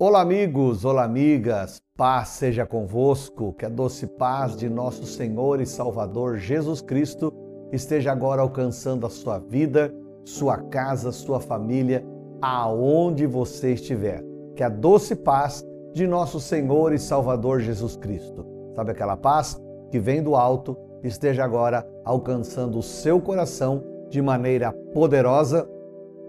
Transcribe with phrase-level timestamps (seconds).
[0.00, 5.66] Olá, amigos, olá, amigas, paz seja convosco, que a doce paz de nosso Senhor e
[5.66, 7.34] Salvador Jesus Cristo
[7.72, 9.92] esteja agora alcançando a sua vida,
[10.24, 12.06] sua casa, sua família,
[12.40, 14.22] aonde você estiver.
[14.54, 18.46] Que a doce paz de nosso Senhor e Salvador Jesus Cristo,
[18.76, 19.60] sabe aquela paz
[19.90, 25.68] que vem do alto, esteja agora alcançando o seu coração de maneira poderosa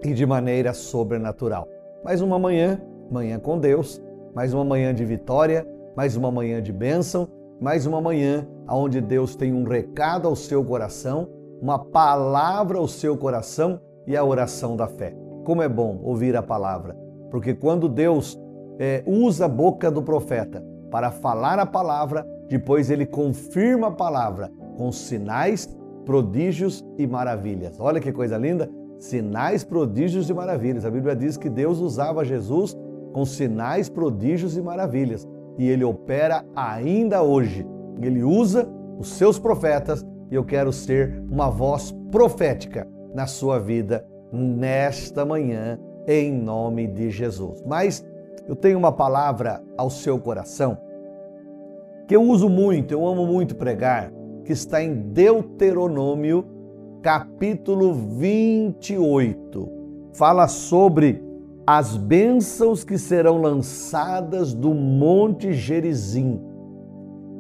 [0.04, 1.68] e de maneira sobrenatural.
[2.04, 2.82] Mais uma manhã
[3.12, 4.00] Manhã com Deus,
[4.36, 7.28] mais uma manhã de vitória, mais uma manhã de bênção,
[7.60, 11.28] mais uma manhã onde Deus tem um recado ao seu coração,
[11.60, 15.16] uma palavra ao seu coração e a oração da fé.
[15.44, 16.96] Como é bom ouvir a palavra,
[17.32, 18.40] porque quando Deus
[18.78, 24.52] é, usa a boca do profeta para falar a palavra, depois ele confirma a palavra
[24.78, 25.68] com sinais,
[26.06, 27.80] prodígios e maravilhas.
[27.80, 28.70] Olha que coisa linda!
[29.00, 30.86] Sinais, prodígios e maravilhas.
[30.86, 32.78] A Bíblia diz que Deus usava Jesus
[33.14, 35.28] com sinais, prodígios e maravilhas.
[35.58, 37.66] E ele opera ainda hoje.
[38.02, 44.06] Ele usa os seus profetas e eu quero ser uma voz profética na sua vida
[44.32, 47.64] nesta manhã, em nome de Jesus.
[47.66, 48.06] Mas
[48.48, 50.78] eu tenho uma palavra ao seu coração
[52.10, 54.12] que eu uso muito, eu amo muito pregar,
[54.44, 56.44] que está em Deuteronômio,
[57.04, 59.70] capítulo 28.
[60.14, 61.24] Fala sobre
[61.72, 66.42] as bênçãos que serão lançadas do Monte Gerizim.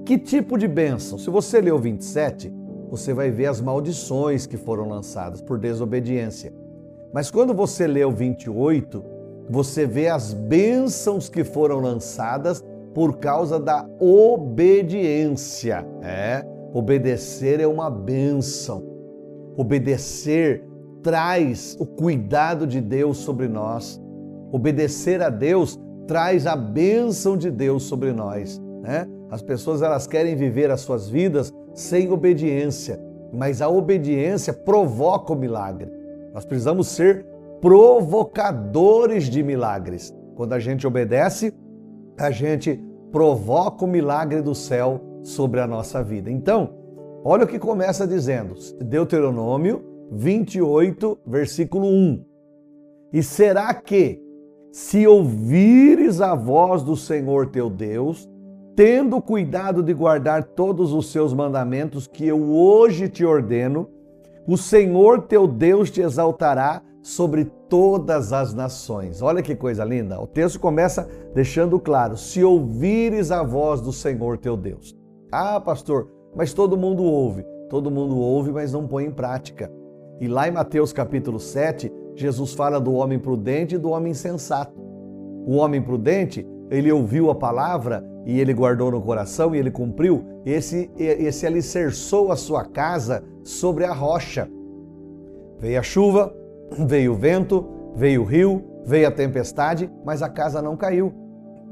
[0.06, 1.18] Que tipo de bênção?
[1.18, 2.54] Se você ler o 27,
[2.92, 6.54] você vai ver as maldições que foram lançadas por desobediência.
[7.12, 9.04] Mas quando você lê o 28,
[9.50, 15.84] você vê as bênçãos que foram lançadas por causa da obediência.
[16.04, 18.84] É, obedecer é uma bênção.
[19.58, 20.64] Obedecer
[21.02, 24.00] traz o cuidado de Deus sobre nós.
[24.52, 28.60] Obedecer a Deus traz a bênção de Deus sobre nós.
[28.82, 29.08] Né?
[29.30, 33.00] As pessoas elas querem viver as suas vidas sem obediência,
[33.32, 35.92] mas a obediência provoca o milagre.
[36.34, 37.26] Nós precisamos ser
[37.62, 40.14] provocadores de milagres.
[40.36, 41.54] Quando a gente obedece,
[42.18, 46.32] a gente provoca o milagre do céu sobre a nossa vida.
[46.32, 46.74] Então,
[47.24, 52.26] olha o que começa dizendo, Deuteronômio 28, versículo 1.
[53.14, 54.29] E será que
[54.72, 58.30] se ouvires a voz do Senhor teu Deus,
[58.76, 63.90] tendo cuidado de guardar todos os seus mandamentos que eu hoje te ordeno,
[64.48, 69.22] o Senhor teu Deus te exaltará sobre todas as nações.
[69.22, 70.20] Olha que coisa linda.
[70.20, 74.96] O texto começa deixando claro: se ouvires a voz do Senhor teu Deus.
[75.32, 77.46] Ah, pastor, mas todo mundo ouve.
[77.70, 79.72] Todo mundo ouve, mas não põe em prática.
[80.20, 84.78] E lá em Mateus capítulo 7, Jesus fala do homem prudente e do homem sensato.
[85.46, 90.26] O homem prudente, ele ouviu a palavra e ele guardou no coração e ele cumpriu.
[90.46, 94.50] Esse, esse alicerçou a sua casa sobre a rocha.
[95.60, 96.36] Veio a chuva,
[96.86, 97.66] veio o vento,
[97.96, 101.14] veio o rio, veio a tempestade, mas a casa não caiu.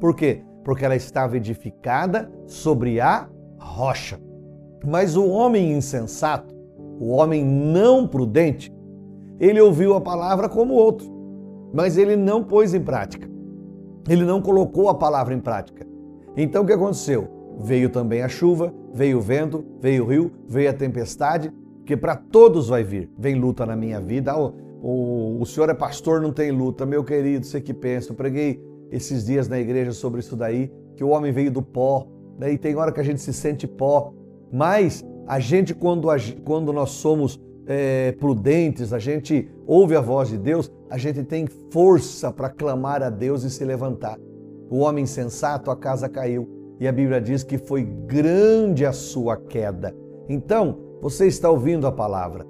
[0.00, 0.42] Por quê?
[0.64, 3.28] Porque ela estava edificada sobre a
[3.60, 4.18] rocha.
[4.82, 6.54] Mas o homem insensato,
[6.98, 8.72] o homem não prudente,
[9.40, 11.08] ele ouviu a palavra como outro,
[11.72, 13.28] mas ele não pôs em prática.
[14.08, 15.86] Ele não colocou a palavra em prática.
[16.36, 17.28] Então o que aconteceu?
[17.58, 21.52] Veio também a chuva, veio o vento, veio o rio, veio a tempestade,
[21.84, 23.10] que para todos vai vir.
[23.18, 24.36] Vem luta na minha vida.
[24.36, 26.86] Oh, o, o senhor é pastor, não tem luta.
[26.86, 31.04] Meu querido, você que pensa, eu preguei esses dias na igreja sobre isso daí, que
[31.04, 32.06] o homem veio do pó,
[32.38, 34.12] daí tem hora que a gente se sente pó,
[34.52, 36.08] mas a gente, quando,
[36.44, 37.38] quando nós somos
[37.68, 43.02] é, prudentes, a gente ouve a voz de Deus, a gente tem força para clamar
[43.02, 44.18] a Deus e se levantar.
[44.70, 46.48] O homem sensato, a casa caiu.
[46.80, 49.94] E a Bíblia diz que foi grande a sua queda.
[50.28, 52.46] Então, você está ouvindo a palavra.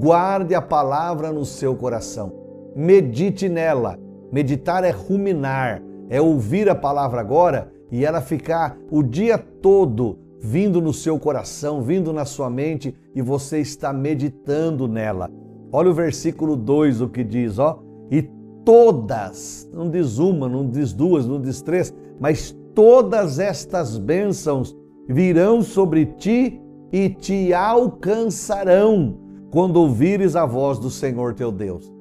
[0.00, 2.32] Guarde a palavra no seu coração.
[2.74, 3.98] Medite nela.
[4.32, 10.80] Meditar é ruminar, é ouvir a palavra agora e ela ficar o dia todo vindo
[10.80, 15.30] no seu coração, vindo na sua mente e você está meditando nela.
[15.72, 18.22] Olha o versículo 2 o que diz, ó, e
[18.64, 24.76] todas, não diz uma, não diz duas, não diz três, mas todas estas bênçãos
[25.08, 26.60] virão sobre ti
[26.92, 29.18] e te alcançarão
[29.50, 31.92] quando ouvires a voz do Senhor teu Deus.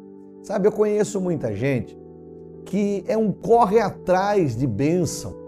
[0.44, 1.98] Sabe, eu conheço muita gente
[2.66, 5.47] que é um corre atrás de bênção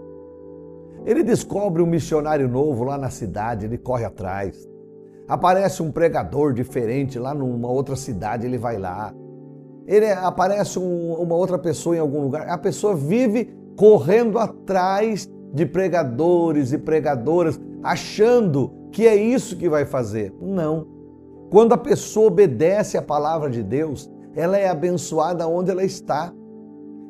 [1.04, 4.68] ele descobre um missionário novo lá na cidade, ele corre atrás.
[5.26, 9.14] Aparece um pregador diferente lá numa outra cidade, ele vai lá.
[9.86, 15.66] Ele aparece um, uma outra pessoa em algum lugar, a pessoa vive correndo atrás de
[15.66, 20.32] pregadores e pregadoras, achando que é isso que vai fazer.
[20.40, 20.86] Não.
[21.50, 26.32] Quando a pessoa obedece à palavra de Deus, ela é abençoada onde ela está.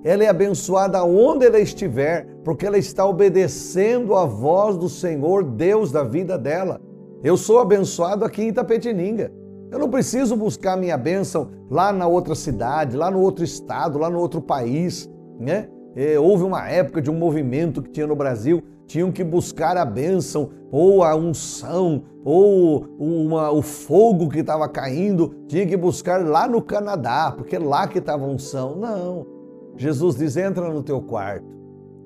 [0.03, 5.93] Ela é abençoada onde ela estiver, porque ela está obedecendo à voz do Senhor, Deus
[5.93, 6.81] da vida dela.
[7.23, 9.33] Eu sou abençoado aqui em Itapetininga.
[9.71, 14.11] Eu não preciso buscar minha bênção lá na outra cidade, lá no outro estado, lá
[14.11, 15.09] no outro país,
[15.39, 15.69] né?
[15.95, 19.85] É, houve uma época de um movimento que tinha no Brasil, tinham que buscar a
[19.85, 26.49] bênção, ou a unção, ou uma, o fogo que estava caindo, tinha que buscar lá
[26.49, 28.77] no Canadá, porque lá que estava a unção.
[28.77, 29.27] Não.
[29.77, 31.47] Jesus diz: entra no teu quarto,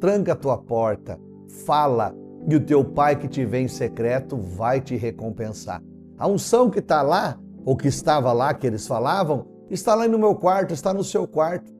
[0.00, 1.18] tranca a tua porta,
[1.64, 2.14] fala,
[2.48, 5.82] e o teu pai que te vê em secreto vai te recompensar.
[6.18, 10.18] A unção que está lá, ou que estava lá, que eles falavam, está lá no
[10.18, 11.72] meu quarto, está no seu quarto.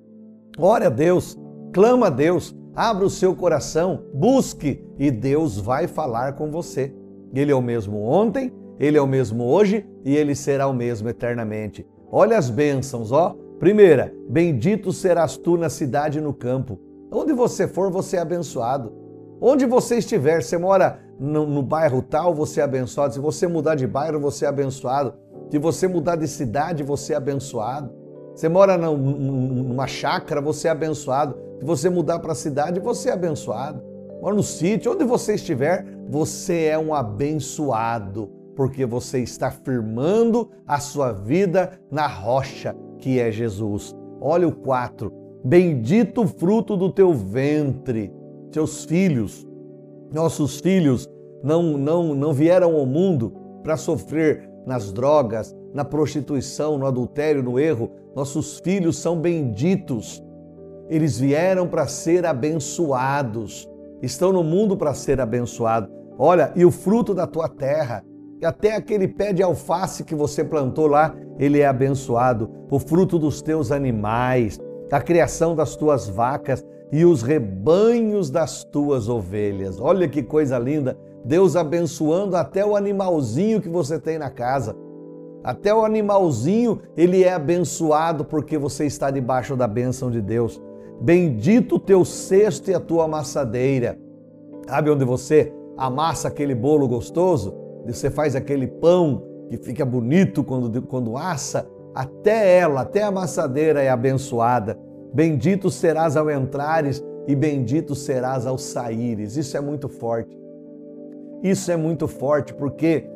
[0.58, 1.38] Ore a Deus,
[1.72, 6.94] clama a Deus, abra o seu coração, busque e Deus vai falar com você.
[7.34, 11.08] Ele é o mesmo ontem, ele é o mesmo hoje e ele será o mesmo
[11.08, 11.87] eternamente.
[12.10, 13.37] Olha as bênçãos, ó.
[13.58, 16.78] Primeira, bendito serás tu na cidade e no campo.
[17.14, 18.93] Onde você for, você é abençoado.
[19.40, 23.14] Onde você estiver, você mora no, no bairro tal, você é abençoado.
[23.14, 25.14] Se você mudar de bairro, você é abençoado.
[25.49, 27.93] Se você mudar de cidade, você é abençoado.
[28.34, 31.37] Você mora numa chácara, você é abençoado.
[31.61, 33.81] Se você mudar para a cidade, você é abençoado.
[34.20, 40.81] Mora no sítio, onde você estiver, você é um abençoado, porque você está firmando a
[40.81, 43.94] sua vida na rocha que é Jesus.
[44.20, 45.23] Olha o 4.
[45.44, 48.11] Bendito o fruto do teu ventre,
[48.50, 49.46] teus filhos.
[50.11, 51.06] Nossos filhos
[51.43, 53.31] não, não, não vieram ao mundo
[53.62, 57.91] para sofrer nas drogas, na prostituição, no adultério, no erro.
[58.17, 60.25] Nossos filhos são benditos.
[60.88, 63.69] Eles vieram para ser abençoados.
[64.00, 65.91] Estão no mundo para ser abençoados.
[66.19, 68.02] Olha, e o fruto da tua terra,
[68.43, 72.50] até aquele pé de alface que você plantou lá, ele é abençoado.
[72.70, 74.58] O fruto dos teus animais,
[74.90, 79.81] a criação das tuas vacas e os rebanhos das tuas ovelhas.
[79.81, 80.96] Olha que coisa linda!
[81.25, 84.76] Deus abençoando até o animalzinho que você tem na casa.
[85.42, 90.60] Até o animalzinho, ele é abençoado porque você está debaixo da bênção de Deus.
[91.00, 93.98] Bendito o teu cesto e a tua amassadeira.
[94.66, 97.54] Sabe onde você amassa aquele bolo gostoso?
[97.86, 101.69] Você faz aquele pão que fica bonito quando, quando assa?
[101.94, 104.79] Até ela, até a amassadeira é abençoada.
[105.12, 109.37] Bendito serás ao entrares e bendito serás ao saíres.
[109.37, 110.37] Isso é muito forte.
[111.43, 113.06] Isso é muito forte porque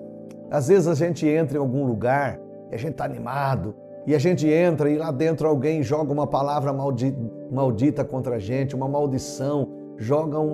[0.50, 2.40] às vezes a gente entra em algum lugar
[2.70, 3.74] e a gente está animado
[4.06, 7.18] e a gente entra e lá dentro alguém joga uma palavra maldita,
[7.50, 10.46] maldita contra a gente, uma maldição, joga um,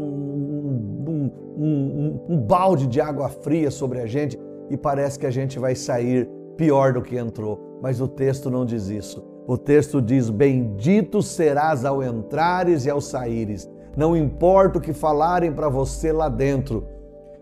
[1.07, 4.37] um, um, um, balde de água fria sobre a gente
[4.71, 7.64] e parece que a gente vai sair pior do que entrou.
[7.85, 9.23] Mas o texto não diz isso.
[9.47, 13.71] O texto diz: Bendito serás ao entrares e ao saíres.
[13.95, 16.89] Não importa o que falarem para você lá dentro,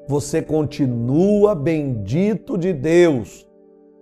[0.08, 3.46] você continua bendito de Deus.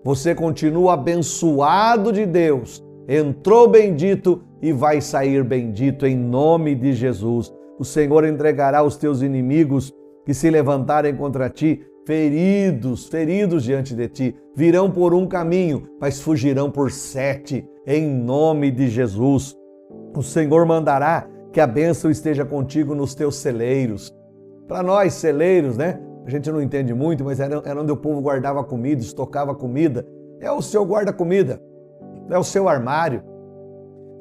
[0.03, 2.83] Você continua abençoado de Deus.
[3.07, 7.53] Entrou bendito e vai sair bendito em nome de Jesus.
[7.79, 9.93] O Senhor entregará os teus inimigos
[10.25, 14.37] que se levantarem contra ti, feridos, feridos diante de ti.
[14.55, 19.57] Virão por um caminho, mas fugirão por sete, em nome de Jesus.
[20.17, 24.15] O Senhor mandará que a bênção esteja contigo nos teus celeiros
[24.71, 26.01] para nós, celeiros, né?
[26.25, 30.07] A gente não entende muito, mas era, era onde o povo guardava comida, estocava comida.
[30.39, 31.61] É o seu guarda-comida,
[32.31, 33.21] é o seu armário,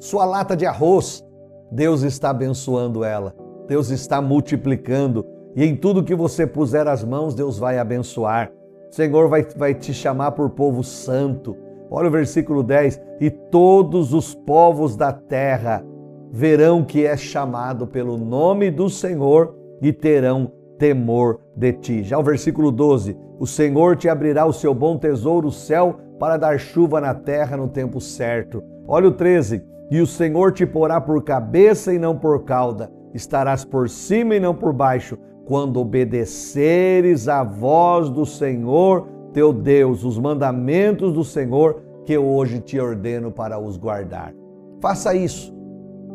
[0.00, 1.24] sua lata de arroz.
[1.70, 3.32] Deus está abençoando ela,
[3.68, 8.52] Deus está multiplicando, e em tudo que você puser as mãos, Deus vai abençoar.
[8.90, 11.56] O Senhor vai, vai te chamar por povo santo.
[11.90, 15.84] Olha o versículo 10: E todos os povos da terra
[16.30, 22.02] verão que é chamado pelo nome do Senhor e terão temor de ti.
[22.02, 26.36] Já o versículo 12: O Senhor te abrirá o seu bom tesouro, o céu, para
[26.36, 28.62] dar chuva na terra no tempo certo.
[28.86, 33.64] Olha o 13: E o Senhor te porá por cabeça e não por cauda, estarás
[33.64, 35.18] por cima e não por baixo,
[35.50, 42.78] quando obedeceres à voz do Senhor teu Deus, os mandamentos do Senhor que hoje te
[42.78, 44.32] ordeno para os guardar.
[44.80, 45.52] Faça isso.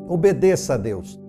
[0.08, 1.20] Obedeça a Deus.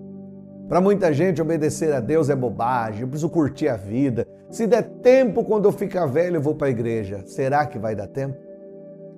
[0.69, 4.25] Para muita gente, obedecer a Deus é bobagem, eu preciso curtir a vida.
[4.49, 7.23] Se der tempo, quando eu ficar velho, eu vou para a igreja.
[7.25, 8.37] Será que vai dar tempo?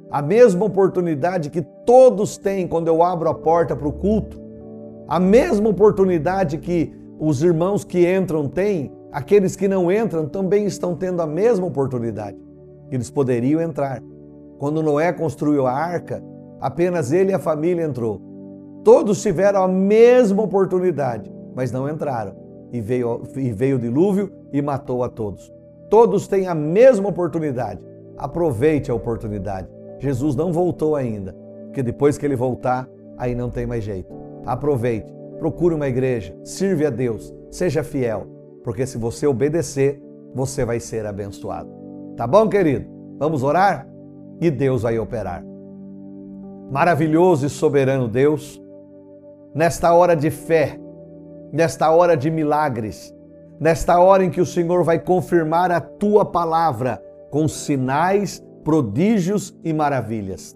[0.09, 4.41] A mesma oportunidade que todos têm quando eu abro a porta para o culto,
[5.07, 10.95] A mesma oportunidade que os irmãos que entram têm, aqueles que não entram também estão
[10.95, 12.37] tendo a mesma oportunidade.
[12.89, 14.01] Eles poderiam entrar.
[14.57, 16.23] Quando Noé construiu a arca,
[16.61, 18.21] apenas ele e a família entrou.
[18.83, 22.33] Todos tiveram a mesma oportunidade, mas não entraram.
[22.71, 25.51] E veio, e veio o dilúvio e matou a todos.
[25.89, 27.81] Todos têm a mesma oportunidade.
[28.17, 29.67] Aproveite a oportunidade.
[29.97, 31.35] Jesus não voltou ainda,
[31.65, 34.13] porque depois que ele voltar, aí não tem mais jeito.
[34.45, 38.27] Aproveite, procure uma igreja, sirva a Deus, seja fiel,
[38.63, 40.01] porque se você obedecer,
[40.35, 41.69] você vai ser abençoado.
[42.15, 42.85] Tá bom, querido?
[43.17, 43.87] Vamos orar?
[44.39, 45.43] E Deus vai operar.
[46.69, 48.61] Maravilhoso e soberano Deus,
[49.55, 50.77] nesta hora de fé,
[51.51, 53.15] nesta hora de milagres,
[53.59, 59.73] nesta hora em que o Senhor vai confirmar a tua palavra com sinais, prodígios e
[59.73, 60.55] maravilhas.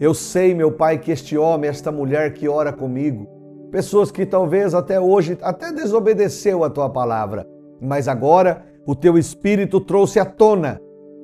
[0.00, 3.37] Eu sei, meu Pai, que este homem, esta mulher que ora comigo,
[3.70, 7.46] pessoas que talvez até hoje até desobedeceu a tua palavra,
[7.80, 10.80] mas agora o teu espírito trouxe à tona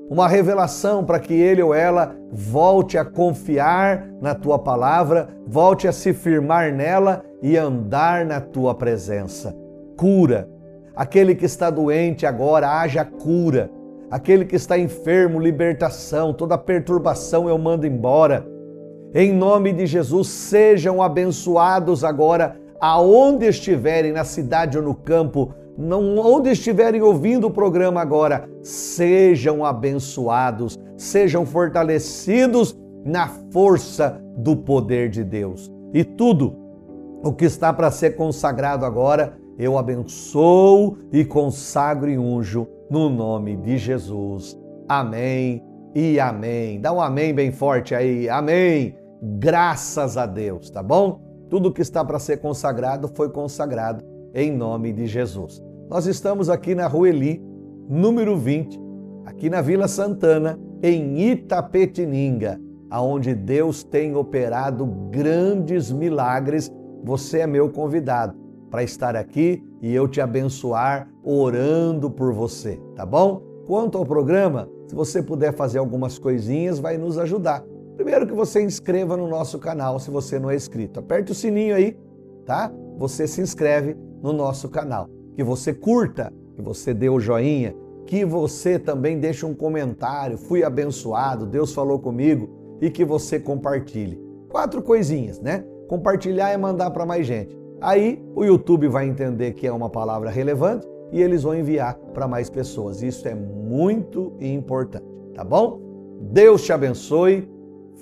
[0.09, 5.93] uma revelação para que ele ou ela volte a confiar na tua palavra, volte a
[5.93, 9.57] se firmar nela e andar na tua presença.
[9.97, 10.49] Cura.
[10.95, 13.71] Aquele que está doente agora, haja cura.
[14.11, 16.33] Aquele que está enfermo, libertação.
[16.33, 18.47] Toda perturbação eu mando embora.
[19.15, 26.19] Em nome de Jesus, sejam abençoados agora, aonde estiverem, na cidade ou no campo não,
[26.19, 35.23] onde estiverem ouvindo o programa agora, sejam abençoados, sejam fortalecidos na força do poder de
[35.23, 35.71] Deus.
[35.93, 36.57] E tudo
[37.23, 43.57] o que está para ser consagrado agora, eu abençoo e consagro e unjo no nome
[43.57, 44.59] de Jesus.
[44.89, 45.63] Amém
[45.95, 46.81] e amém.
[46.81, 48.29] Dá um amém bem forte aí.
[48.29, 49.04] Amém.
[49.27, 51.19] Graças a Deus, tá bom?
[51.49, 54.05] Tudo que está para ser consagrado foi consagrado
[54.35, 55.63] em nome de Jesus.
[55.89, 57.43] Nós estamos aqui na Rua Eli,
[57.89, 58.79] número 20,
[59.25, 66.71] aqui na Vila Santana, em Itapetininga, aonde Deus tem operado grandes milagres.
[67.03, 68.35] Você é meu convidado
[68.71, 73.41] para estar aqui e eu te abençoar orando por você, tá bom?
[73.67, 77.65] Quanto ao programa, se você puder fazer algumas coisinhas, vai nos ajudar.
[77.97, 80.99] Primeiro que você inscreva no nosso canal se você não é inscrito.
[81.01, 81.97] Aperte o sininho aí,
[82.45, 82.73] tá?
[82.99, 85.09] Você se inscreve no nosso canal.
[85.37, 87.75] Que você curta, que você dê o joinha,
[88.07, 90.37] que você também deixe um comentário.
[90.37, 94.21] Fui abençoado, Deus falou comigo e que você compartilhe.
[94.49, 95.65] Quatro coisinhas, né?
[95.89, 97.57] Compartilhar é mandar para mais gente.
[97.81, 102.27] Aí o YouTube vai entender que é uma palavra relevante e eles vão enviar para
[102.27, 103.03] mais pessoas.
[103.03, 105.81] Isso é muito importante, tá bom?
[106.21, 107.49] Deus te abençoe,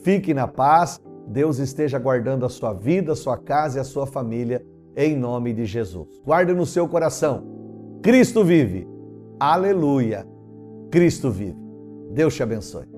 [0.03, 4.07] fique na paz, Deus esteja guardando a sua vida, a sua casa e a sua
[4.07, 4.65] família
[4.97, 6.21] em nome de Jesus.
[6.25, 7.45] Guarde no seu coração:
[8.03, 8.87] Cristo vive.
[9.41, 10.27] Aleluia.
[10.91, 11.57] Cristo vive.
[12.13, 12.92] Deus te abençoe.